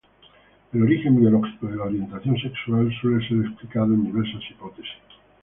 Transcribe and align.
El 0.73 0.81
origen 0.81 1.15
biológico 1.15 1.67
de 1.67 1.75
la 1.75 1.83
orientación 1.83 2.35
sexual 2.35 2.91
suele 2.99 3.27
ser 3.27 3.37
explicado 3.45 3.93
en 3.93 4.05
diversas 4.05 4.41
hipótesis. 4.49 4.91